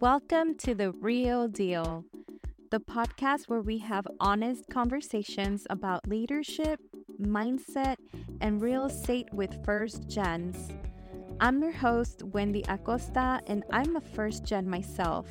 [0.00, 2.06] Welcome to The Real Deal,
[2.70, 6.80] the podcast where we have honest conversations about leadership,
[7.20, 7.96] mindset,
[8.40, 10.70] and real estate with first gens.
[11.38, 15.26] I'm your host, Wendy Acosta, and I'm a first gen myself.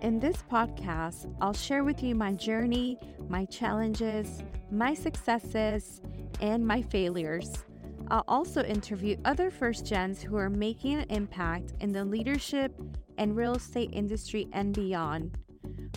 [0.00, 2.98] In this podcast, I'll share with you my journey,
[3.28, 4.42] my challenges,
[4.72, 6.00] my successes,
[6.40, 7.64] and my failures.
[8.08, 12.74] I'll also interview other first gens who are making an impact in the leadership
[13.20, 15.36] and real estate industry and beyond.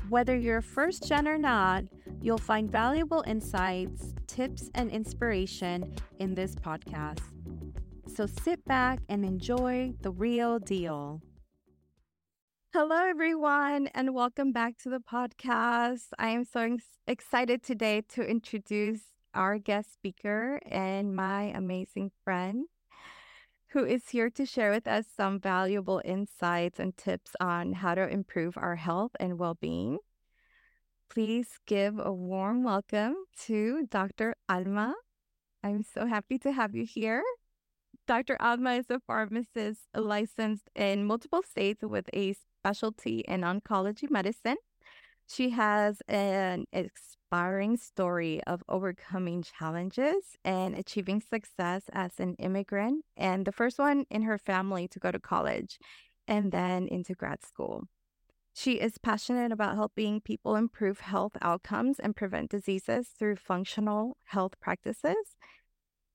[0.10, 1.86] Whether you're first gen or not,
[2.22, 7.22] you'll find valuable insights, tips, and inspiration in this podcast.
[8.14, 11.22] So sit back and enjoy the real deal.
[12.74, 16.08] Hello, everyone, and welcome back to the podcast.
[16.20, 16.78] I am so
[17.08, 19.00] excited today to introduce
[19.34, 22.66] our guest speaker and my amazing friend
[23.74, 28.08] who is here to share with us some valuable insights and tips on how to
[28.08, 29.98] improve our health and well being.
[31.10, 33.16] Please give a warm welcome
[33.46, 34.36] to Dr.
[34.48, 34.94] Alma.
[35.64, 37.24] I'm so happy to have you here.
[38.06, 38.38] Dr.
[38.40, 44.58] Alma is a pharmacist licensed in multiple states with a specialty in oncology medicine.
[45.28, 53.46] She has an inspiring story of overcoming challenges and achieving success as an immigrant, and
[53.46, 55.80] the first one in her family to go to college
[56.28, 57.86] and then into grad school.
[58.54, 64.60] She is passionate about helping people improve health outcomes and prevent diseases through functional health
[64.60, 65.36] practices.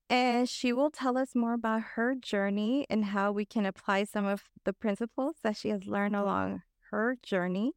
[0.09, 4.25] And she will tell us more about her journey and how we can apply some
[4.25, 7.73] of the principles that she has learned along her journey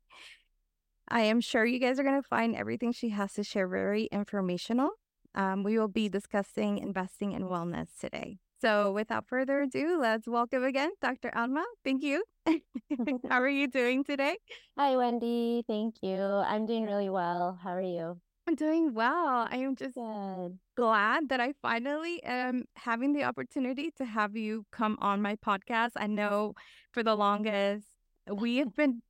[1.12, 4.04] I am sure you guys are going to find everything she has to share very
[4.04, 4.92] informational.
[5.34, 8.38] Um, we will be discussing investing in wellness today.
[8.62, 11.30] So, without further ado, let's welcome again Dr.
[11.36, 11.66] Alma.
[11.84, 12.24] Thank you.
[13.28, 14.38] How are you doing today?
[14.78, 15.62] Hi, Wendy.
[15.68, 16.16] Thank you.
[16.16, 17.58] I'm doing really well.
[17.62, 18.18] How are you?
[18.48, 19.46] I'm doing well.
[19.50, 20.58] I am just Good.
[20.78, 25.90] glad that I finally am having the opportunity to have you come on my podcast.
[25.94, 26.54] I know
[26.90, 27.84] for the longest
[28.32, 29.02] we have been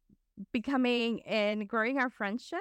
[0.53, 2.60] becoming and growing our friendship.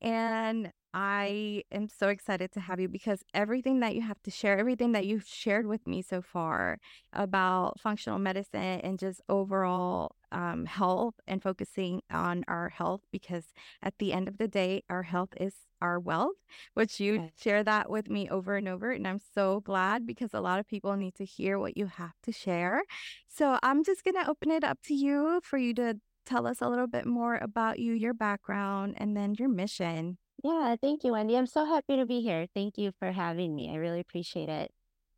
[0.00, 4.58] And I am so excited to have you because everything that you have to share,
[4.58, 6.78] everything that you've shared with me so far
[7.12, 13.46] about functional medicine and just overall um, health and focusing on our health, because
[13.82, 16.36] at the end of the day, our health is our wealth,
[16.74, 18.92] which you share that with me over and over.
[18.92, 22.14] And I'm so glad because a lot of people need to hear what you have
[22.22, 22.84] to share.
[23.26, 26.60] So I'm just going to open it up to you for you to tell us
[26.60, 30.18] a little bit more about you, your background, and then your mission.
[30.42, 31.36] Yeah, thank you, Wendy.
[31.36, 32.46] I'm so happy to be here.
[32.54, 33.70] Thank you for having me.
[33.72, 34.72] I really appreciate it.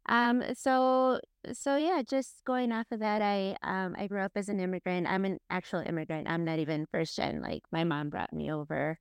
[0.08, 1.20] Um, so
[1.52, 5.06] so yeah, just going off of that, I um I grew up as an immigrant.
[5.08, 6.28] I'm an actual immigrant.
[6.28, 7.42] I'm not even first gen.
[7.42, 8.98] Like my mom brought me over.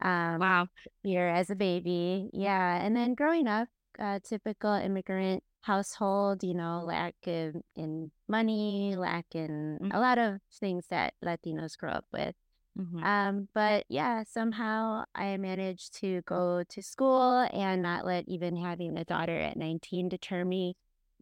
[0.00, 0.66] Um, wow.
[1.02, 2.84] Here as a baby, yeah.
[2.84, 3.68] And then growing up,
[3.98, 9.92] uh, typical immigrant household, you know, lack in, in money, lack in mm-hmm.
[9.92, 12.34] a lot of things that Latinos grow up with.
[12.78, 13.02] Mm-hmm.
[13.02, 18.96] Um, but yeah, somehow I managed to go to school and not let even having
[18.96, 20.76] a daughter at 19 deter me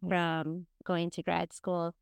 [0.07, 1.95] from going to grad school.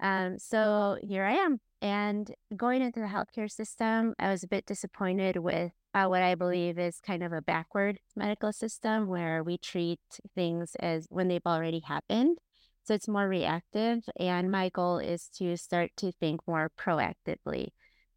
[0.00, 1.60] Um, so here I am.
[1.82, 6.34] And going into the healthcare system, I was a bit disappointed with uh, what I
[6.34, 10.00] believe is kind of a backward medical system where we treat
[10.34, 12.38] things as when they've already happened.
[12.84, 14.04] So it's more reactive.
[14.18, 17.68] And my goal is to start to think more proactively.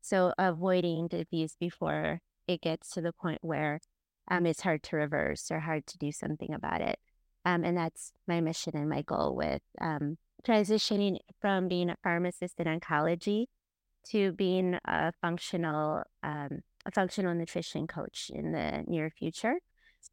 [0.02, 3.80] So avoiding disease before it gets to the point where
[4.30, 6.98] um, it's hard to reverse or hard to do something about it.
[7.46, 10.18] Um, and that's my mission and my goal with um,
[10.48, 13.46] transitioning from being a pharmacist in oncology
[14.10, 19.56] to being a functional um, a functional nutrition coach in the near future.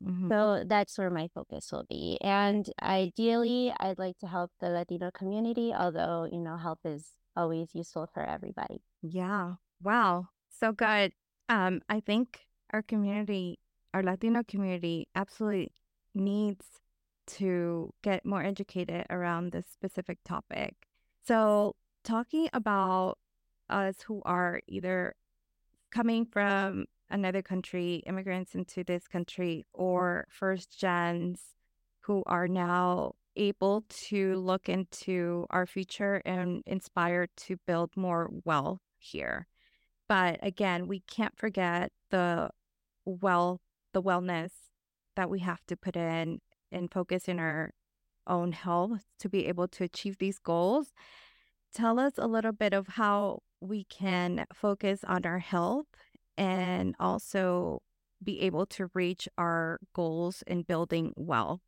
[0.03, 0.29] Mm-hmm.
[0.31, 2.19] So that's where my focus will be.
[2.21, 7.75] And ideally, I'd like to help the Latino community, although, you know, help is always
[7.75, 8.83] useful for everybody.
[9.03, 9.55] Yeah.
[9.83, 10.29] Wow.
[10.49, 11.13] So good.
[11.49, 12.41] Um, I think
[12.73, 13.59] our community,
[13.93, 15.73] our Latino community, absolutely
[16.15, 16.65] needs
[17.27, 20.75] to get more educated around this specific topic.
[21.27, 23.19] So, talking about
[23.69, 25.15] us who are either
[25.91, 31.41] coming from another country, immigrants into this country, or first gens
[32.01, 38.81] who are now able to look into our future and inspired to build more wealth
[38.99, 39.47] here.
[40.09, 42.51] But again, we can't forget the
[43.05, 43.61] wealth,
[43.93, 44.51] the wellness
[45.17, 46.41] that we have to put in
[46.73, 47.71] and focus in our
[48.27, 50.93] own health to be able to achieve these goals.
[51.75, 55.87] Tell us a little bit of how we can focus on our health
[56.37, 57.83] and also
[58.23, 61.61] be able to reach our goals in building wealth?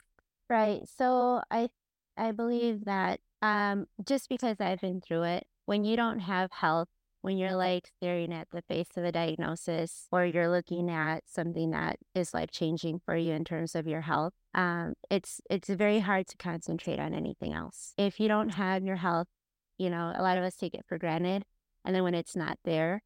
[0.49, 0.83] Right.
[0.97, 1.69] So I
[2.17, 6.89] I believe that um just because I've been through it, when you don't have health,
[7.23, 11.71] when you're like staring at the face of a diagnosis or you're looking at something
[11.71, 16.01] that is life changing for you in terms of your health, um, it's it's very
[16.01, 17.95] hard to concentrate on anything else.
[17.97, 19.29] If you don't have your health,
[19.79, 21.45] you know, a lot of us take it for granted.
[21.85, 23.03] And then when it's not there,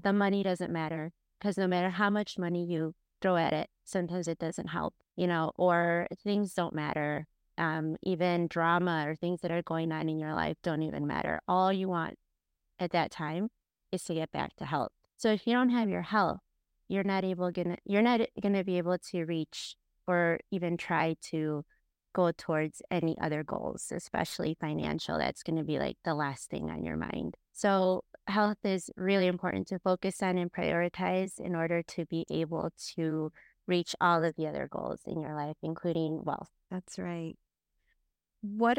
[0.00, 4.28] the money doesn't matter because no matter how much money you throw at it, sometimes
[4.28, 7.26] it doesn't help, you know, or things don't matter.
[7.58, 11.40] Um, even drama or things that are going on in your life don't even matter.
[11.48, 12.16] All you want
[12.78, 13.48] at that time
[13.92, 14.92] is to get back to health.
[15.16, 16.40] So if you don't have your health,
[16.88, 19.74] you're not able gonna you're not gonna be able to reach
[20.06, 21.64] or even try to
[22.16, 25.18] go towards any other goals, especially financial.
[25.18, 27.36] That's going to be like the last thing on your mind.
[27.52, 32.70] So health is really important to focus on and prioritize in order to be able
[32.96, 33.30] to
[33.66, 36.48] reach all of the other goals in your life, including wealth.
[36.70, 37.36] That's right.
[38.40, 38.78] What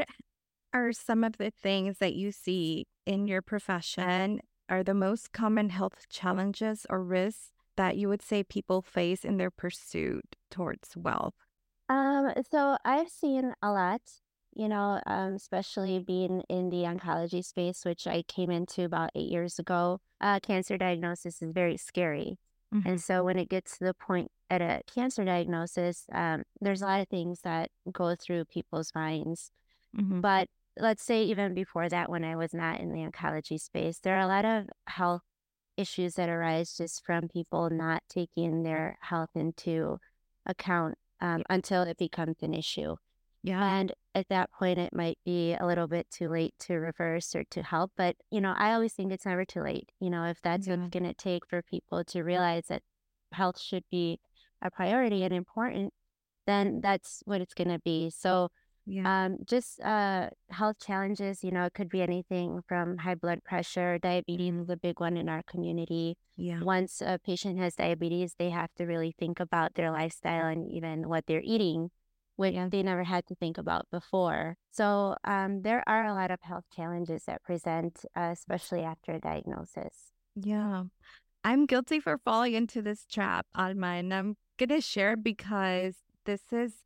[0.74, 5.69] are some of the things that you see in your profession are the most common
[5.69, 11.36] health challenges or risks that you would say people face in their pursuit towards wealth?
[11.89, 14.01] Um, so I've seen a lot
[14.57, 19.30] you know, um, especially being in the oncology space, which I came into about eight
[19.30, 22.39] years ago, uh, cancer diagnosis is very scary.
[22.74, 22.89] Mm-hmm.
[22.89, 26.86] And so when it gets to the point at a cancer diagnosis, um, there's a
[26.86, 29.51] lot of things that go through people's minds.
[29.95, 30.22] Mm-hmm.
[30.22, 34.16] But let's say even before that, when I was not in the oncology space, there
[34.16, 35.22] are a lot of health
[35.78, 40.00] issues that arise just from people not taking their health into
[40.48, 42.96] account um, until it becomes an issue.
[43.44, 43.64] Yeah.
[43.64, 47.44] And at that point, it might be a little bit too late to reverse or
[47.52, 47.92] to help.
[47.96, 49.90] But, you know, I always think it's never too late.
[50.00, 50.75] You know, if that's yeah.
[50.75, 52.81] what's going to take for people to realize that
[53.31, 54.19] health should be
[54.62, 55.94] a priority and important,
[56.46, 58.10] then that's what it's going to be.
[58.10, 58.50] So,
[58.88, 59.25] yeah.
[59.25, 64.00] Um, just uh, health challenges, you know, it could be anything from high blood pressure,
[64.00, 66.18] diabetes is a big one in our community.
[66.38, 66.62] Yeah.
[66.62, 71.10] Once a patient has diabetes, they have to really think about their lifestyle and even
[71.10, 71.92] what they're eating
[72.38, 72.69] which yeah.
[72.69, 74.56] they never had to think about before.
[74.72, 79.19] So um, there are a lot of health challenges that present, uh, especially after a
[79.19, 80.12] diagnosis.
[80.36, 80.83] Yeah.
[81.44, 85.95] I'm guilty for falling into this trap, Alma, and I'm going to share because
[86.25, 86.83] this is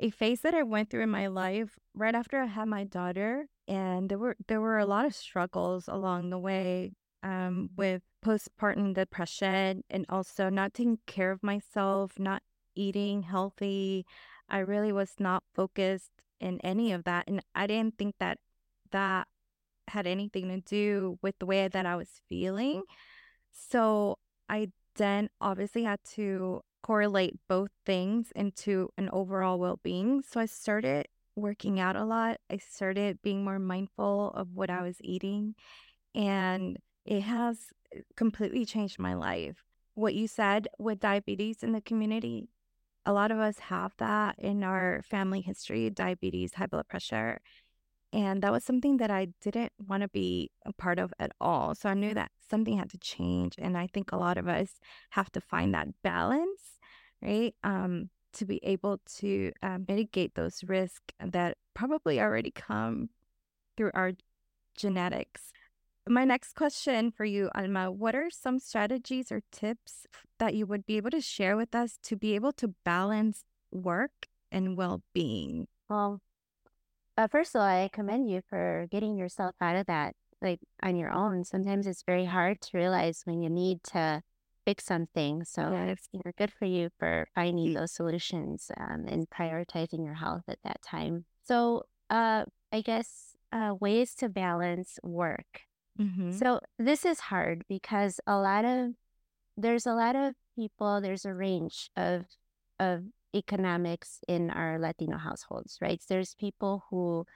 [0.00, 3.46] a phase that I went through in my life right after I had my daughter.
[3.68, 6.92] And there were there were a lot of struggles along the way
[7.22, 12.42] um, with postpartum depression and also not taking care of myself, not
[12.74, 14.06] eating healthy,
[14.48, 16.10] I really was not focused
[16.40, 17.28] in any of that.
[17.28, 18.38] And I didn't think that
[18.90, 19.28] that
[19.88, 22.82] had anything to do with the way that I was feeling.
[23.52, 24.18] So
[24.48, 30.22] I then obviously had to correlate both things into an overall well being.
[30.22, 31.06] So I started
[31.36, 32.38] working out a lot.
[32.50, 35.54] I started being more mindful of what I was eating.
[36.14, 37.58] And it has
[37.94, 39.62] eh, completely changed my life.
[39.94, 42.48] What you said with diabetes in the community,
[43.06, 47.40] a lot of us have that in our family history diabetes, high blood pressure.
[48.12, 51.74] And that was something that I didn't want to be a part of at all.
[51.74, 53.54] So I knew that something had to change.
[53.56, 56.78] And I think a lot of us have to find that balance,
[57.22, 57.54] right?
[57.62, 63.10] Um, to be able to uh, mitigate those risks that probably already come
[63.76, 64.12] through our
[64.76, 65.52] genetics.
[66.08, 70.06] My next question for you, Alma what are some strategies or tips
[70.38, 74.26] that you would be able to share with us to be able to balance work
[74.50, 75.68] and well being?
[75.88, 76.20] Well,
[77.22, 80.96] uh, first of all, I commend you for getting yourself out of that like on
[80.96, 81.44] your own.
[81.44, 84.22] Sometimes it's very hard to realize when you need to
[84.64, 85.44] fix something.
[85.44, 86.08] So yes.
[86.12, 90.58] you know, good for you for finding those solutions um, and prioritizing your health at
[90.64, 91.24] that time.
[91.42, 95.62] So uh, I guess uh, ways to balance work
[96.00, 96.32] Mm-hmm.
[96.32, 98.92] So this is hard because a lot of
[99.56, 102.24] there's a lot of people, there's a range of
[102.78, 106.02] of economics in our Latino households, right?
[106.08, 107.26] There's people who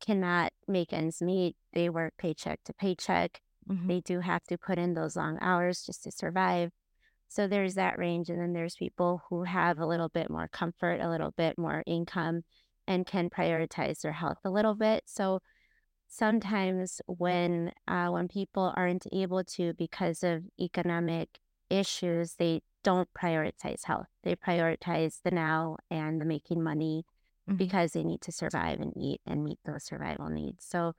[0.00, 1.56] cannot make ends meet.
[1.72, 3.40] They work paycheck to paycheck.
[3.68, 3.88] Mm-hmm.
[3.88, 6.70] They do have to put in those long hours just to survive.
[7.28, 8.28] So there's that range.
[8.28, 11.82] And then there's people who have a little bit more comfort, a little bit more
[11.86, 12.42] income,
[12.86, 15.04] and can prioritize their health a little bit.
[15.06, 15.40] So
[16.08, 21.28] sometimes when uh, when people aren't able to because of economic
[21.70, 24.08] issues, they don't prioritize health.
[24.22, 27.04] They prioritize the now and the making money
[27.48, 27.56] mm-hmm.
[27.56, 30.64] because they need to survive and eat and meet those survival needs.
[30.68, 30.94] So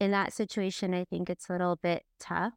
[0.00, 2.54] in that situation, I think it's a little bit tough.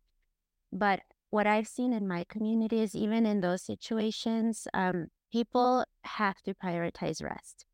[0.71, 6.41] But what I've seen in my community is even in those situations, um, people have
[6.43, 7.65] to prioritize rest.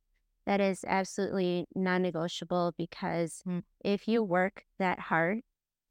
[0.46, 3.64] That is absolutely non negotiable because mm.
[3.84, 5.40] if you work that hard,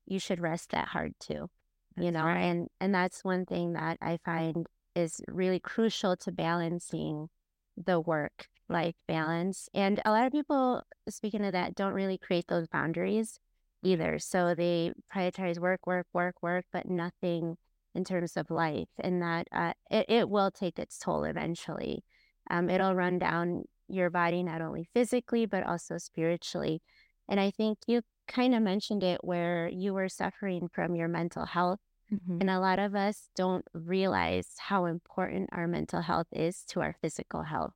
[0.07, 1.49] you should rest that hard too.
[1.97, 2.41] You know, right.
[2.41, 7.29] and and that's one thing that I find is really crucial to balancing
[7.77, 9.69] the work life balance.
[9.75, 13.39] And a lot of people, speaking of that, don't really create those boundaries
[13.83, 14.19] either.
[14.19, 17.57] So they prioritize work, work, work, work, but nothing
[17.95, 18.89] in terms of life.
[18.99, 22.03] And that uh, it, it will take its toll eventually.
[22.51, 26.83] Um, it'll run down your body, not only physically, but also spiritually.
[27.29, 31.45] And I think you kind of mentioned it where you were suffering from your mental
[31.45, 31.81] health.
[32.13, 32.39] Mm-hmm.
[32.41, 36.95] And a lot of us don't realize how important our mental health is to our
[37.01, 37.75] physical health.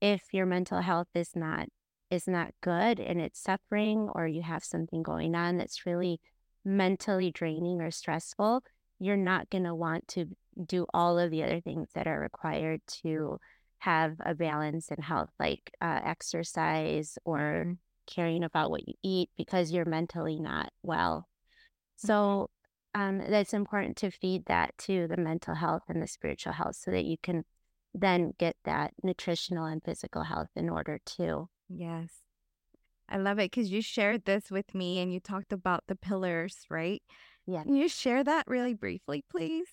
[0.00, 1.68] If your mental health is not
[2.10, 6.20] is not good and it's suffering or you have something going on that's really
[6.64, 8.62] mentally draining or stressful,
[8.98, 10.26] you're not going to want to
[10.66, 13.38] do all of the other things that are required to
[13.78, 17.72] have a balance in health, like uh, exercise or mm-hmm.
[18.12, 21.28] Caring about what you eat because you're mentally not well.
[21.98, 22.06] Mm-hmm.
[22.06, 22.50] So
[22.94, 26.90] um, that's important to feed that to the mental health and the spiritual health so
[26.90, 27.44] that you can
[27.94, 31.48] then get that nutritional and physical health in order too.
[31.68, 32.10] Yes.
[33.08, 36.64] I love it because you shared this with me and you talked about the pillars,
[36.70, 37.02] right?
[37.46, 37.62] Yeah.
[37.62, 39.68] Can you share that really briefly, please?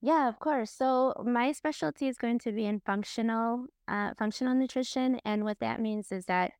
[0.00, 0.70] Yeah, of course.
[0.70, 5.80] So my specialty is going to be in functional, uh, functional nutrition, and what that
[5.80, 6.52] means is that,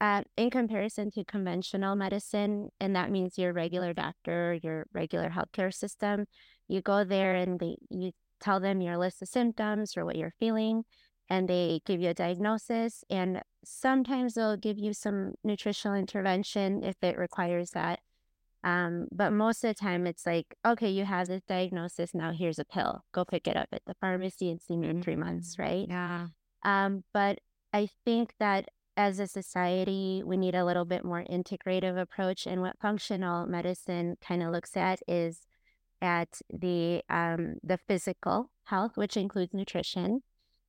[0.00, 5.72] uh, in comparison to conventional medicine, and that means your regular doctor, your regular healthcare
[5.72, 6.26] system,
[6.68, 10.32] you go there and they you tell them your list of symptoms or what you're
[10.40, 10.84] feeling,
[11.28, 13.04] and they give you a diagnosis.
[13.10, 18.00] And sometimes they'll give you some nutritional intervention if it requires that.
[18.62, 22.14] Um, but most of the time, it's like, okay, you have this diagnosis.
[22.14, 23.04] Now here's a pill.
[23.12, 25.62] Go pick it up at the pharmacy and see me in three months, mm-hmm.
[25.62, 25.86] right?
[25.88, 26.26] Yeah.
[26.62, 27.40] Um, but
[27.72, 28.68] I think that
[29.00, 32.46] as a society, we need a little bit more integrative approach.
[32.46, 35.40] And what functional medicine kind of looks at is
[36.02, 40.22] at the um, the physical health, which includes nutrition,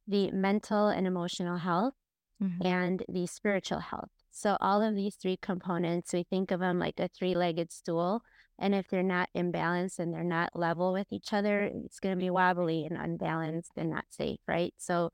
[0.08, 1.94] the mental and emotional health,
[2.42, 2.66] mm-hmm.
[2.66, 4.10] and the spiritual health.
[4.32, 8.22] So all of these three components, we think of them like a three-legged stool.
[8.58, 12.16] And if they're not in balance and they're not level with each other, it's going
[12.16, 14.74] to be wobbly and unbalanced and not safe, right?
[14.78, 15.12] So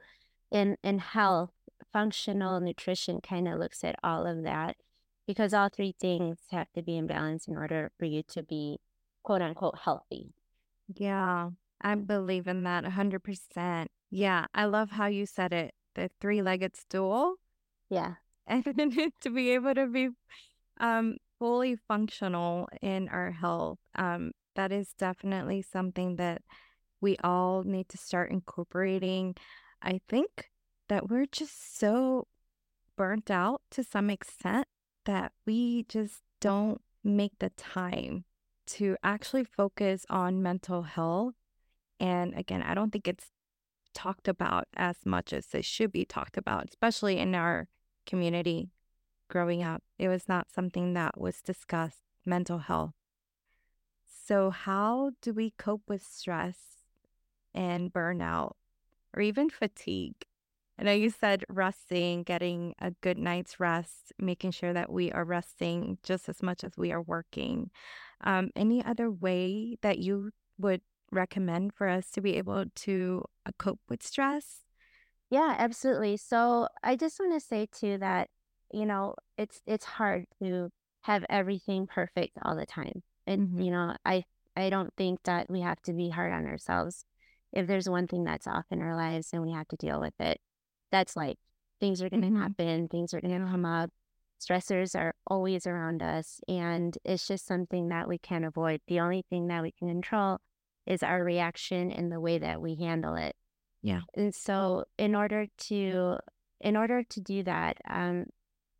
[0.52, 1.52] in in health,
[1.98, 4.76] functional nutrition kind of looks at all of that
[5.26, 8.78] because all three things have to be in balance in order for you to be
[9.24, 10.32] quote unquote healthy.
[10.94, 11.50] Yeah,
[11.82, 13.88] I believe in that 100%.
[14.12, 17.36] Yeah, I love how you said it the three legged stool.
[17.90, 18.14] Yeah.
[18.48, 18.64] And
[19.22, 20.10] to be able to be
[20.80, 26.44] um, fully functional in our health, um, that is definitely something that
[27.02, 29.36] we all need to start incorporating.
[29.82, 30.50] I think
[30.88, 32.28] that we're just so
[32.96, 34.68] burnt out to some extent
[35.06, 38.26] that we just don't make the time
[38.66, 41.36] to actually focus on mental health.
[42.00, 43.32] And again, I don't think it's
[43.94, 47.68] talked about as much as it should be talked about, especially in our
[48.06, 48.70] community
[49.30, 49.84] growing up.
[49.98, 52.94] It was not something that was discussed, mental health.
[54.06, 56.58] So, how do we cope with stress
[57.54, 58.54] and burnout
[59.14, 60.26] or even fatigue?
[60.80, 65.26] I know you said resting, getting a good night's rest, making sure that we are
[65.26, 67.72] resting just as much as we are working.
[68.22, 70.82] Um, any other way that you would
[71.12, 74.64] recommend for us to be able to uh, cope with stress?
[75.30, 76.18] Yeah, absolutely.
[76.18, 78.30] So I just want to say too that
[78.72, 80.70] you know it's it's hard to
[81.02, 83.62] have everything perfect all the time, and mm-hmm.
[83.62, 84.24] you know I
[84.56, 87.06] I don't think that we have to be hard on ourselves.
[87.54, 90.20] If there's one thing that's off in our lives and we have to deal with
[90.20, 90.40] it,
[90.92, 91.38] that's like
[91.80, 92.42] things are going to mm-hmm.
[92.42, 93.90] happen, things are going to come up.
[94.40, 98.82] Stressors are always around us, and it's just something that we can't avoid.
[98.88, 100.38] The only thing that we can control
[100.86, 103.36] is our reaction and the way that we handle it.
[103.82, 104.02] Yeah.
[104.16, 106.18] And so in order to
[106.62, 108.26] in order to do that, um,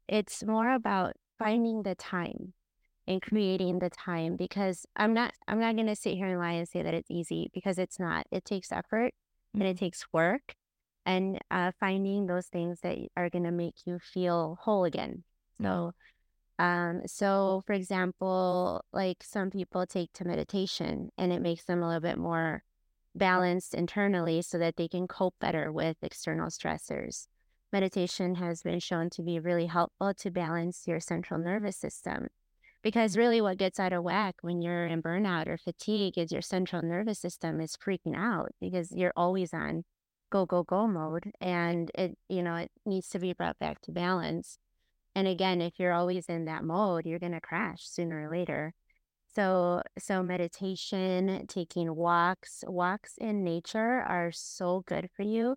[0.08, 2.54] it's more about finding the time
[3.08, 6.68] and creating the time because I'm not I'm not gonna sit here and lie and
[6.68, 8.26] say that it's easy because it's not.
[8.32, 9.62] It takes effort mm-hmm.
[9.62, 9.86] and it mm-hmm.
[9.86, 10.56] takes work
[11.08, 15.24] and uh, finding those things that are gonna make you feel whole again.
[15.62, 15.94] So
[16.60, 21.88] um, so for example, like some people take to meditation and it makes them a
[21.88, 22.64] little bit more
[23.16, 27.28] balanced internally so that they can cope better with external stressors.
[27.72, 32.28] Meditation has been shown to be really helpful to balance your central nervous system.
[32.84, 36.42] Because really, what gets out of whack when you're in burnout or fatigue is your
[36.42, 39.84] central nervous system is freaking out because you're always on
[40.30, 41.32] go, go, go mode.
[41.42, 44.58] And it, you know, it needs to be brought back to balance.
[45.16, 48.74] And again, if you're always in that mode, you're going to crash sooner or later.
[49.36, 55.56] So, so meditation, taking walks, walks in nature are so good for you.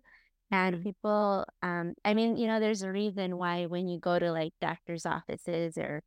[0.51, 0.83] And Mhm.
[0.83, 4.53] people, um, I mean, you know, there's a reason why when you go to like
[4.61, 6.03] doctor's offices or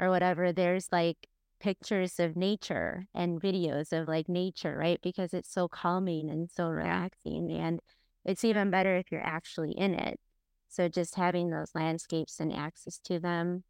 [0.00, 1.28] or whatever, there's like
[1.60, 5.00] pictures of nature and videos of like nature, right?
[5.02, 7.50] Because it's so calming and so relaxing.
[7.52, 7.80] And
[8.24, 10.18] it's even better if you're actually in it.
[10.68, 13.64] So just having those landscapes and access to them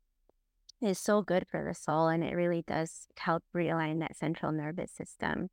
[0.81, 2.09] is so good for the soul.
[2.09, 5.49] And it really does help realign that central nervous system.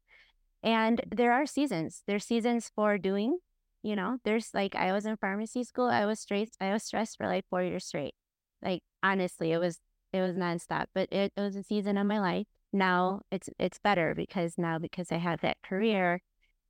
[0.63, 2.03] And there are seasons.
[2.08, 3.39] There's seasons for doing,
[3.84, 5.88] you know, there's like I was in pharmacy school.
[5.88, 8.13] I was straight I was stressed for like four years straight.
[8.62, 9.79] Like honestly, it was
[10.13, 10.86] it was nonstop.
[10.93, 12.46] But it, it was a season of my life.
[12.72, 16.22] Now it's it's better because now because I have that career,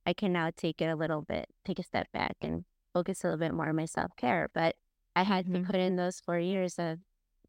[0.06, 3.28] I can now take it a little bit, take a step back and focus a
[3.28, 4.50] little bit more on my self care.
[4.54, 4.76] But
[5.16, 5.66] I had to Mhm.
[5.66, 6.98] put in those four years of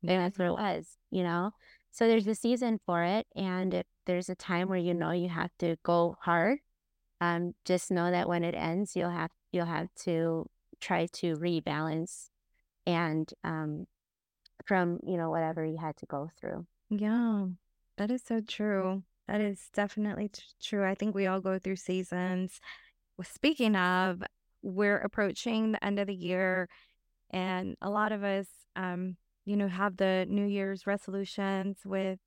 [0.05, 1.51] and that's what it was, you know?
[1.91, 3.25] So there's a season for it.
[3.35, 6.59] And if there's a time where you know you have to go hard,
[7.21, 10.49] um, just know that when it ends, you'll have you'll have to
[10.81, 12.29] try to rebalance
[12.85, 13.87] and um
[14.65, 16.65] from, you know, whatever you had to go through.
[16.89, 17.47] Yeah,
[17.97, 19.03] that is so true.
[19.27, 20.85] That is definitely t- true.
[20.85, 22.59] I think we all go through seasons.
[23.17, 24.23] Well, Speaking of,
[24.61, 26.69] we're approaching the end of the year,
[27.31, 32.19] and a lot of us, um, you know, have the New Year's resolutions with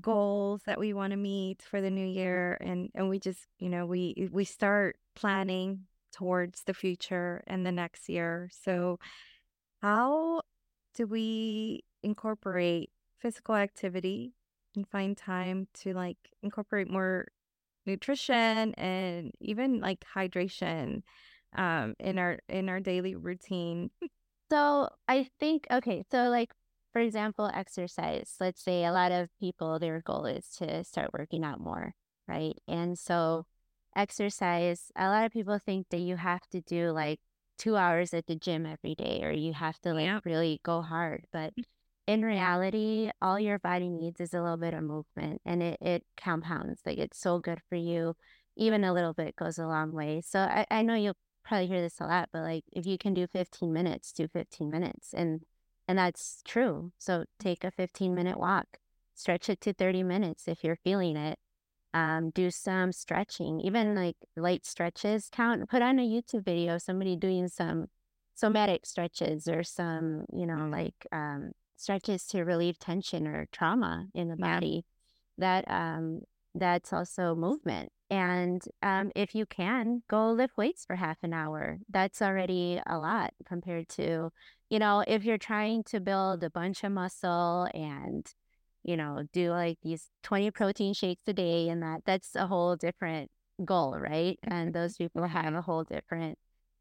[0.00, 3.68] goals that we want to meet for the new year, and and we just, you
[3.70, 8.50] know, we we start planning towards the future and the next year.
[8.52, 8.98] So,
[9.82, 10.42] how
[10.94, 12.90] do we incorporate
[13.20, 14.34] physical activity
[14.76, 17.26] and find time to like incorporate more
[17.86, 21.02] nutrition and even like hydration
[21.56, 23.90] um in our in our daily routine?
[24.50, 26.52] So I think okay, so like
[26.92, 28.36] for example, exercise.
[28.40, 31.94] Let's say a lot of people their goal is to start working out more,
[32.28, 32.54] right?
[32.68, 33.46] And so
[33.96, 37.20] exercise, a lot of people think that you have to do like
[37.58, 41.26] 2 hours at the gym every day or you have to like really go hard,
[41.32, 41.52] but
[42.06, 46.04] in reality, all your body needs is a little bit of movement and it it
[46.16, 46.80] compounds.
[46.86, 48.14] Like it's so good for you.
[48.56, 50.22] Even a little bit goes a long way.
[50.24, 53.12] So I, I know you'll probably hear this a lot, but like if you can
[53.14, 55.12] do 15 minutes, do 15 minutes.
[55.14, 55.42] And
[55.88, 56.92] and that's true.
[56.98, 58.78] So take a 15 minute walk,
[59.14, 61.38] stretch it to 30 minutes if you're feeling it.
[61.94, 65.68] Um, do some stretching, even like light stretches count.
[65.70, 67.86] Put on a YouTube video of somebody doing some
[68.34, 74.28] somatic stretches or some, you know, like um, stretches to relieve tension or trauma in
[74.28, 74.54] the Yeah.
[74.54, 74.84] body.
[75.38, 76.22] That um,
[76.54, 77.90] that's also movement.
[78.08, 81.78] And um, if you can, go lift weights for half an hour.
[81.90, 84.30] That's already a lot compared to,
[84.70, 88.24] you know, if you're trying to build a bunch of muscle and,
[88.84, 92.76] you know, do like these 20 protein shakes a day and that, that's a whole
[92.76, 93.30] different
[93.64, 94.38] goal, right?
[94.44, 96.38] And those people have a whole different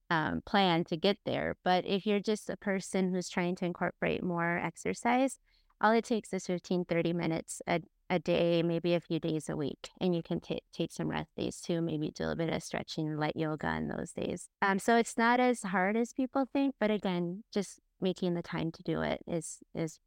[0.10, 1.58] um, plan to get there.
[1.64, 5.40] But if you're just a person who's trying to incorporate more exercise,
[5.82, 9.56] all it takes is 15, 30 minutes a, a day, maybe a few days a
[9.56, 9.90] week.
[10.00, 13.18] And you can ta take some rest days too, maybe do a bit of stretching,
[13.18, 14.48] light yoga on those days.
[14.62, 18.72] Um, so it's not as hard as people think, but again, just making the time
[18.72, 20.00] to do it is is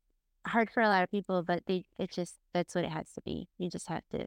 [0.47, 3.21] hard for a lot of people, but they it just that's what it has to
[3.23, 3.49] be.
[3.59, 4.27] You just have to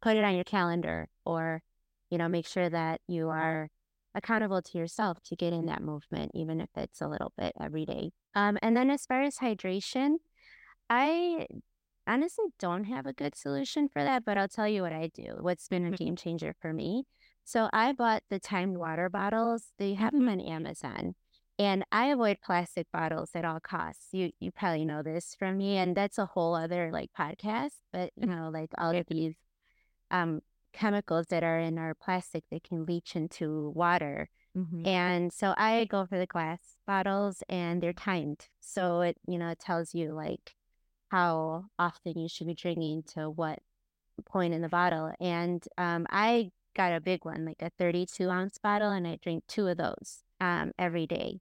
[0.00, 1.62] put it on your calendar or,
[2.10, 3.70] you know, make sure that you are
[4.14, 7.86] accountable to yourself to get in that movement, even if it's a little bit every
[7.86, 8.12] day.
[8.34, 10.16] Um, and then as far as hydration,
[10.90, 11.46] I
[12.06, 15.36] honestly don't have a good solution for that, but I'll tell you what I do.
[15.40, 15.96] What's been a Mhm.
[15.96, 17.06] game changer for me.
[17.44, 19.72] So I bought the timed water bottles.
[19.78, 21.14] They have them on Amazon.
[21.58, 24.08] And I avoid plastic bottles at all costs.
[24.12, 27.76] You you probably know this from me, and that's a whole other like podcast.
[27.92, 29.34] But you know, like all of these
[30.10, 30.40] um
[30.72, 34.28] chemicals that are in our plastic that can leach into water.
[34.56, 34.86] Mhm.
[34.86, 38.48] And so I go for the glass bottles and they're timed.
[38.60, 40.54] So it, you know, it tells you like
[41.10, 43.60] how often you should be drinking to what
[44.24, 45.12] point in the bottle.
[45.20, 49.44] And um, I got a big one, like a 32 ounce bottle, and I drink
[49.46, 51.40] two of those um, every day.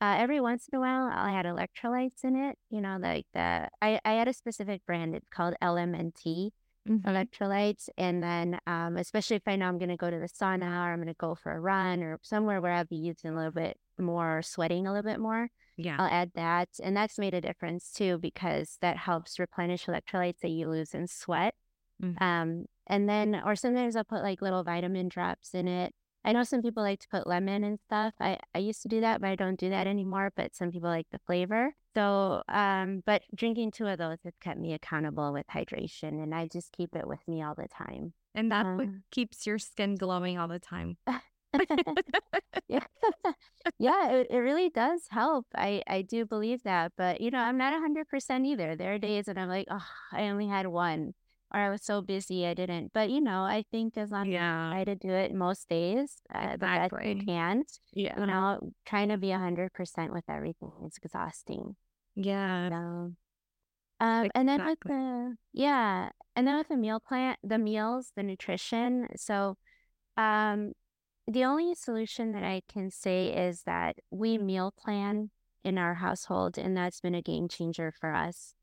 [0.00, 2.58] Uh, every once in a while, I'll add electrolytes in it.
[2.70, 5.14] You know, like the I, I had a specific brand.
[5.14, 6.50] It's called LMNT
[6.88, 7.06] Mhm.
[7.06, 7.88] electrolytes.
[7.98, 10.92] And then, um, especially if I know I'm going to go to the sauna or
[10.92, 13.52] I'm going to go for a run or somewhere where I'll be using a little
[13.52, 16.00] bit more, sweating a little bit more, Yeah.
[16.00, 16.68] I'll add that.
[16.82, 21.06] And that's made a difference too because that helps replenish electrolytes that you lose in
[21.06, 21.54] sweat.
[21.98, 22.16] Mhm.
[22.20, 25.94] Um, and then, or sometimes I'll put like little vitamin drops in it.
[26.24, 28.14] I know some people like to put lemon and stuff.
[28.20, 30.32] I, I used to do that, but I don't do that anymore.
[30.34, 31.74] But some people like the flavor.
[31.96, 36.46] So, um, but drinking two of those has kept me accountable with hydration, and I
[36.46, 38.12] just keep it with me all the time.
[38.34, 40.98] And that's what Uh, keeps your skin glowing all the time.
[42.68, 42.80] yeah,
[43.78, 45.46] yeah, it, it really does help.
[45.54, 48.76] I I do believe that, but you know, I'm not a hundred percent either.
[48.76, 51.14] There are days that I'm like, oh, I only had one,
[51.54, 52.92] or I was so busy I didn't.
[52.92, 56.20] But you know, I think as long as I try to do it most days,
[56.34, 57.24] uh, the best you Exactly.
[57.26, 57.64] can.
[57.92, 58.18] Yeah.
[58.20, 61.76] You know, trying to be a hundred percent with everything is exhausting.
[62.16, 62.68] Yeah.
[62.70, 63.12] So,
[64.00, 64.92] um, and then with Exactly.
[64.94, 69.08] the yeah, and then with the meal plan, the meals, the nutrition.
[69.16, 69.56] So,
[70.16, 70.72] um,
[71.28, 75.30] the only solution that I can say is that we meal plan
[75.64, 78.54] in our household, and that's been a game changer for us.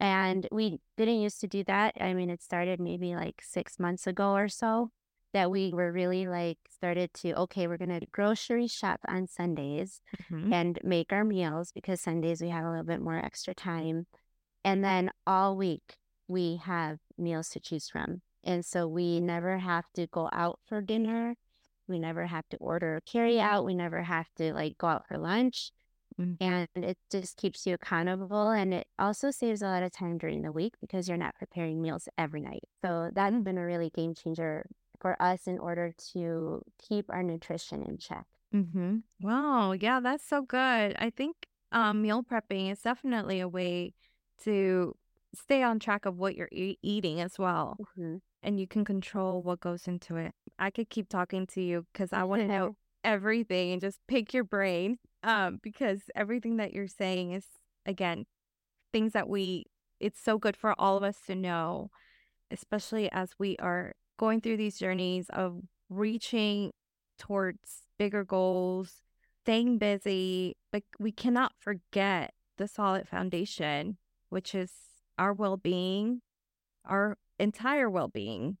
[0.00, 1.94] And we didn't used to do that.
[2.00, 4.90] I mean, it started maybe like six months ago or so
[5.36, 10.00] that we were really like started to, okay, we're going to grocery shop on Sundays
[10.30, 10.50] Mhm.
[10.50, 14.06] and make our meals because Sundays we have a little bit more extra time.
[14.64, 18.22] And then all week we have meals to choose from.
[18.42, 21.34] And so we never have to go out for dinner.
[21.86, 23.66] We never have to order carry out.
[23.66, 25.70] We never have to like go out for lunch.
[26.18, 26.38] Mm.
[26.40, 28.48] And it just keeps you accountable.
[28.48, 31.82] And it also saves a lot of time during the week because you're not preparing
[31.82, 32.64] meals every night.
[32.82, 34.64] So that's been a really game changer
[35.00, 38.26] for us in order to keep our nutrition in check.
[38.54, 38.98] Mm-hmm.
[39.20, 39.72] Wow.
[39.72, 40.96] Yeah, that's so good.
[40.98, 43.92] I think um, meal prepping is definitely a way
[44.44, 44.94] to
[45.34, 47.76] stay on track of what you're e- eating as well.
[47.98, 48.20] Mhm.
[48.42, 50.32] And you can control what goes into it.
[50.58, 54.32] I could keep talking to you because I want to know everything and just pick
[54.32, 57.44] your brain um, because everything that you're saying is,
[57.84, 58.26] again,
[58.92, 59.64] things that we,
[60.00, 61.90] it's so good for all of us to know,
[62.50, 66.72] especially as we are going through these journeys of reaching
[67.18, 69.02] towards bigger goals,
[69.42, 73.96] staying busy, but we cannot forget the solid foundation,
[74.28, 74.72] which is
[75.18, 76.20] our well being,
[76.84, 78.58] our entire well being.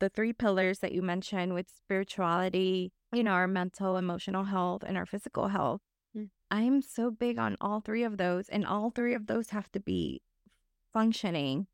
[0.00, 4.98] The three pillars that you mentioned with spirituality, you know, our mental, emotional health, and
[4.98, 5.80] our physical health.
[6.16, 6.30] Mm.
[6.50, 9.70] I am so big on all three of those, and all three of those have
[9.72, 10.20] to be
[10.92, 11.68] functioning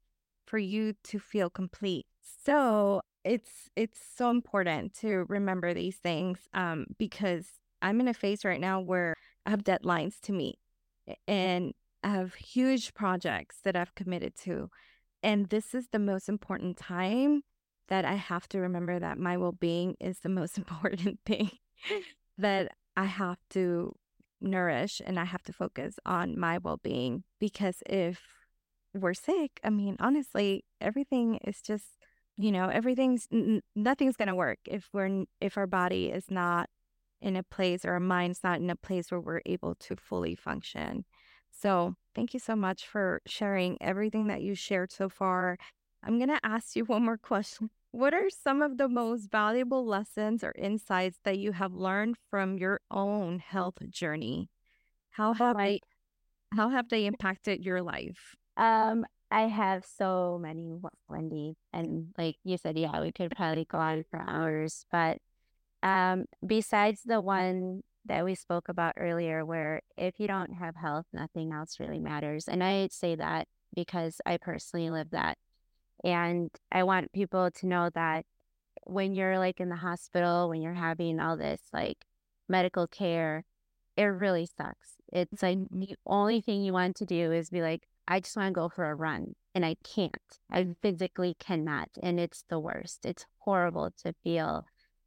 [0.46, 2.06] for you to feel complete.
[2.20, 7.46] So it's it's so important to remember these things um, because
[7.82, 9.14] I'm in a phase right now where
[9.46, 10.58] I have deadlines to meet
[11.26, 14.70] and I have huge projects that I've committed to.
[15.22, 17.42] And this is the most important time
[17.88, 21.50] that I have to remember that my well being is the most important thing
[22.38, 23.94] that I have to
[24.40, 28.20] nourish and I have to focus on my well being because if
[28.94, 31.99] we're sick, I mean, honestly, everything is just,
[32.40, 36.68] you know, everything's n- nothing's gonna work if we're if our body is not
[37.20, 40.34] in a place or our mind's not in a place where we're able to fully
[40.34, 41.04] function.
[41.50, 45.58] So, thank you so much for sharing everything that you shared so far.
[46.02, 47.70] I'm gonna ask you one more question.
[47.92, 52.56] What are some of the most valuable lessons or insights that you have learned from
[52.56, 54.48] your own health journey?
[55.10, 55.80] How have they
[56.52, 58.34] how have they impacted your life?
[58.56, 60.76] Um, I have so many,
[61.08, 64.84] Wendy, and like you said, yeah, we could probably go on for hours.
[64.90, 65.18] But
[65.82, 71.06] um, besides the one that we spoke about earlier, where if you don't have health,
[71.12, 72.48] nothing else really matters.
[72.48, 75.38] And I say that because I personally live that.
[76.02, 78.24] And I want people to know that
[78.84, 81.98] when you're like in the hospital, when you're having all this like
[82.48, 83.44] medical care,
[83.96, 84.96] it really sucks.
[85.12, 88.48] It's like the only thing you want to do is be like, I just want
[88.48, 89.34] to go for a run.
[89.54, 90.14] And I can't.
[90.50, 91.88] I physically cannot.
[92.02, 93.04] And it's the worst.
[93.04, 94.64] It's horrible to feel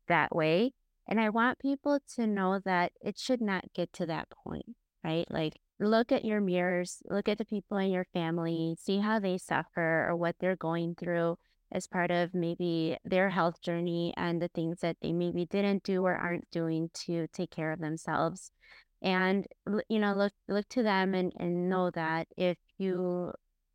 [0.07, 0.73] that way.
[1.07, 4.65] And I want people to know that it should not get to that point,
[5.03, 5.29] right?
[5.29, 9.37] Like, look at your mirrors, look at the people in your family, see how they
[9.37, 11.37] suffer or what they're going through
[11.71, 16.05] as part of maybe their health journey and the things that they maybe didn't do
[16.05, 18.51] or aren't doing to take care of themselves
[19.03, 19.45] and
[19.89, 23.33] you know look look to them and and know that if you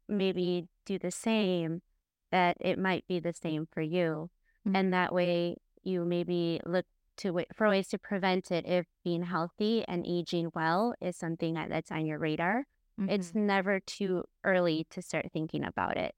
[0.08, 1.82] maybe do the same
[2.30, 4.30] that it might be the same for you
[4.66, 4.76] Mm.
[4.76, 6.84] and that way you maybe look
[7.18, 11.54] to wa- for ways to prevent it if being healthy and aging well is something
[11.54, 12.64] that, that's on your radar
[13.08, 13.37] it's Mhm.
[13.46, 16.14] never too early to start thinking about it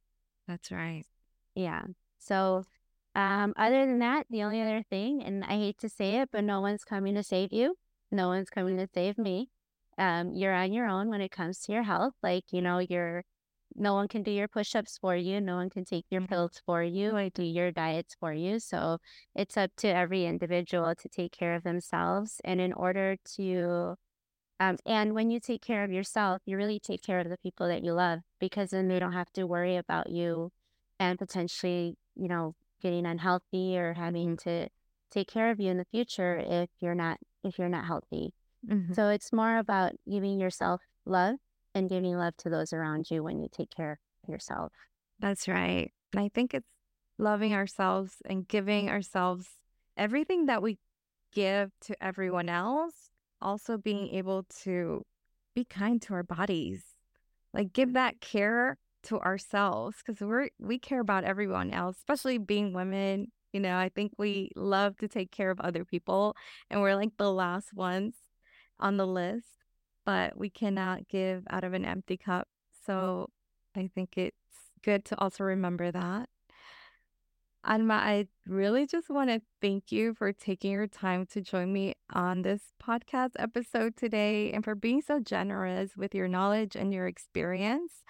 [0.47, 1.05] that's right.
[1.55, 1.85] yeah.
[2.19, 2.65] So,
[3.15, 6.43] um, other than that, the only other thing, and I hate to say it, but
[6.45, 7.77] no one's coming to save you.
[8.11, 9.51] No one's coming to save me.
[9.99, 12.15] Um, you're on your own when it comes to your health.
[12.23, 13.25] Like, you know, you're
[13.77, 16.27] no one can do your push-ups for you no one can take your Mm-hmm.
[16.29, 18.99] pills for you or do your diets for you so
[19.35, 23.95] it's up to every individual to take care of themselves and in order to
[24.61, 27.69] um, and when you take care of yourself you really take care of the people
[27.69, 30.51] that you love because then they don't have to worry about you
[30.99, 34.69] and potentially you know getting unhealthy or having to
[35.11, 38.33] take care of you in the future if you're not if you're not healthy
[38.69, 38.95] Mhm.
[38.95, 41.37] so it's more about giving yourself love
[41.75, 44.73] and giving love to those around you when you take care of yourself.
[45.19, 45.93] That's right.
[46.13, 46.67] And I think it's
[47.19, 49.47] loving ourselves and giving ourselves
[49.97, 50.79] everything that we
[51.33, 55.05] give to everyone else, also being able to
[55.55, 56.85] be kind to our bodies.
[57.53, 62.73] Like give that care to ourselves because we're we care about everyone else, especially being
[62.73, 63.33] women.
[63.53, 66.37] You know, I think we love to take care of other people
[66.71, 68.15] and we're like the last ones
[68.81, 69.47] on the list,
[70.05, 72.49] but we cannot give out of an empty cup.
[72.87, 73.29] So
[73.77, 74.37] I think it's
[74.83, 76.29] good to also remember that.
[77.63, 81.95] Alma, I really just want to thank you for taking your time to join me
[82.11, 87.07] on this podcast episode today and for being so generous with your knowledge and your
[87.07, 88.03] experience.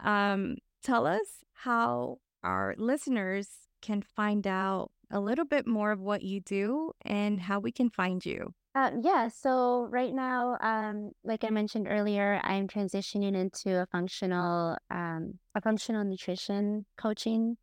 [0.00, 3.48] Um, tell us how our listeners
[3.80, 7.88] can find out a little bit more of what you do and how we can
[7.88, 8.52] find you.
[8.74, 14.76] Uh, yeah, so right now, um, like I mentioned earlier, I'm transitioning into a functional,
[14.90, 17.56] um, a functional nutrition coaching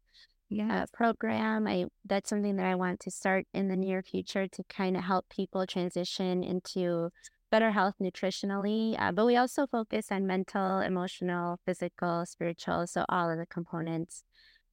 [0.69, 0.89] uh, Yes.
[0.93, 1.67] program.
[1.67, 5.03] I that's something that I want to start in the near future to kind of
[5.03, 7.09] help people transition into
[7.51, 8.95] better health nutritionally.
[8.99, 14.23] Uh, but we also focus on mental, emotional, physical, spiritual, so all of the components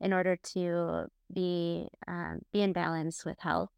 [0.00, 3.70] in order to be um, be in balance with health.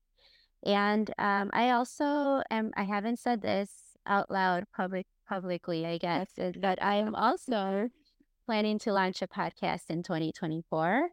[0.64, 2.72] And um, I also am.
[2.76, 3.70] I haven't said this
[4.06, 7.88] out loud, public publicly, I guess, that I am also
[8.46, 11.08] planning to launch a podcast in 2024.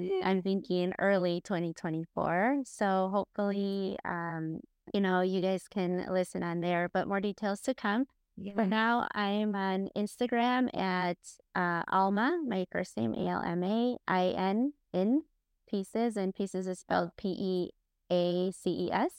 [0.00, 0.22] Yeah.
[0.22, 2.62] I'm thinking early 2024.
[2.64, 4.60] So hopefully, um,
[4.92, 8.06] you know, you guys can listen on there, but more details to come.
[8.54, 11.18] For now, I'm on Instagram at
[11.54, 15.22] uh, Alma, my first name, A L M A I N, in
[15.68, 17.70] peaces, and peaces is spelled P E
[18.14, 19.12] A C E S.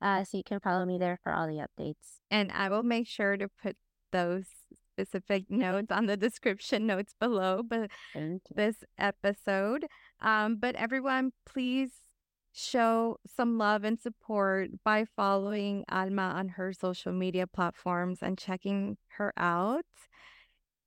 [0.00, 2.20] Uh, so you can follow me there for all the updates.
[2.30, 3.76] And I will make sure to put
[4.10, 4.46] those
[4.92, 7.62] specific notes on the description notes below.
[7.62, 7.90] But
[8.54, 9.86] this episode.
[10.20, 11.90] Um, but everyone, please
[12.52, 18.98] show some love and support by following Alma on her social media platforms and checking
[19.16, 19.86] her out.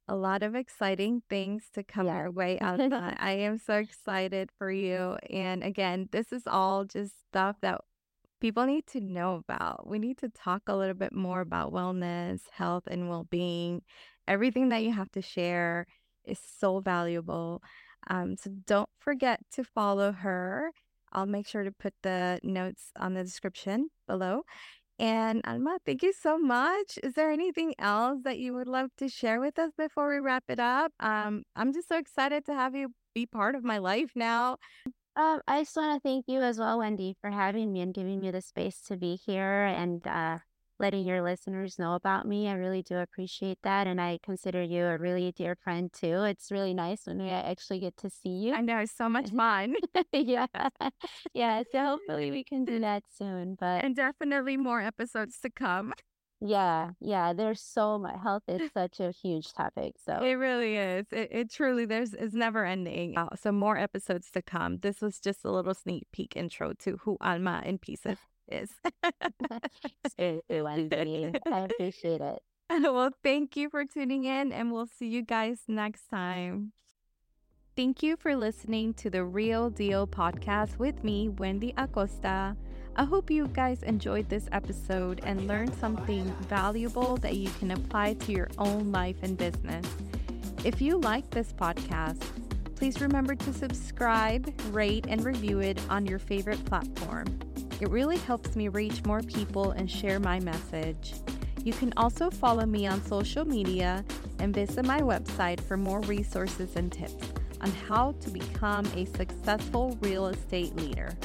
[0.07, 2.21] A lot of exciting things to come Yeah.
[2.23, 3.15] your way, Alma.
[3.19, 5.17] I am so excited for you.
[5.29, 7.81] And again, this is all just stuff that
[8.39, 9.87] people need to know about.
[9.87, 13.81] We need to talk a little bit more about wellness, health, and well being.
[14.27, 15.87] Everything that you have to share
[16.23, 17.61] is so valuable.
[18.07, 20.71] Um, so don't forget to follow her.
[21.11, 24.43] I'll make sure to put the notes on the description below.
[24.97, 26.97] And Alma, thank you so much.
[27.03, 30.45] Is there anything else that you would love to share with us before we wrap
[30.47, 30.93] it up?
[31.01, 34.58] Um, I'm just so excited to have you be part of my life now.
[35.17, 38.19] Um, I just want to thank you as well, Wendy, for having me and giving
[38.21, 40.39] me the space to be here and uh,
[40.79, 42.47] letting your listeners know about me.
[42.47, 43.88] I really do appreciate that.
[43.88, 46.23] And I consider you a really dear friend too.
[46.23, 48.53] It's really nice when I actually get to see you.
[48.53, 49.75] I know it's so much fun.
[50.11, 50.47] yeah.
[51.33, 51.63] Yeah.
[51.71, 53.55] So hopefully we can do that soon.
[53.59, 55.93] But and definitely more episodes to come.
[56.41, 59.93] yeah, yeah, there's so much health is such a huge topic.
[60.05, 61.05] So It really is.
[61.11, 63.17] It, it truly there's is never ending.
[63.17, 64.77] Uh, so more episodes to come.
[64.79, 68.71] This was just a little sneak peek intro to who Alma in peaces is.
[70.17, 71.34] Thank you, Wendy.
[71.45, 72.39] I appreciate it.
[72.69, 76.71] well, thank you for tuning in, and we'll see you guys next time.
[77.75, 82.55] Thank you for listening to the Real Deal podcast with me, Wendy Acosta.
[82.95, 88.13] I hope you guys enjoyed this episode and learned something valuable that you can apply
[88.13, 89.86] to your own life and business.
[90.63, 92.23] If you like this podcast,
[92.75, 97.25] please remember to subscribe, rate, and review it on your favorite platform.
[97.81, 101.13] It really helps me reach more people and share my message.
[101.63, 104.05] You can also follow me on social media
[104.39, 109.97] and visit my website for more resources and tips on how to become a successful
[110.01, 111.17] real estate leader.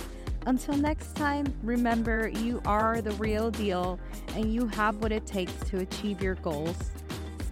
[0.47, 4.01] Until next time, remember you are the real deal
[4.35, 6.91] and you have what it takes to achieve your goals.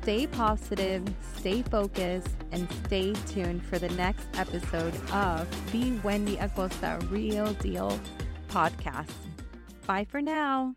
[0.02, 1.04] Stay positive,
[1.36, 8.00] stay focused, and stay tuned for the next episode of the Wendy Acosta Real Deal
[8.48, 9.12] podcast.
[9.86, 10.74] Bye for now.